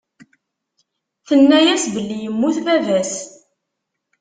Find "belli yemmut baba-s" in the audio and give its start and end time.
1.93-3.13